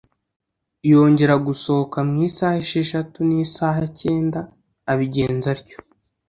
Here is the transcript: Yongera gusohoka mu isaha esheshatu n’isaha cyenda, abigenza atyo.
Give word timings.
Yongera 0.91 1.35
gusohoka 1.47 1.97
mu 2.09 2.15
isaha 2.27 2.57
esheshatu 2.63 3.17
n’isaha 3.27 3.81
cyenda, 3.99 4.39
abigenza 4.91 5.47
atyo. 5.55 5.77